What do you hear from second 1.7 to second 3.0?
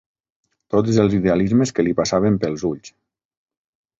que li passaven pels ulls